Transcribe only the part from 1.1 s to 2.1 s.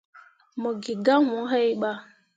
wuu hai bah.